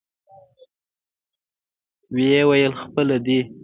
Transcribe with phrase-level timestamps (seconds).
[2.15, 3.39] ويې ويل پخپله دى.